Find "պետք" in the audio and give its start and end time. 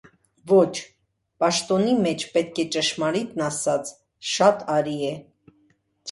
2.37-2.61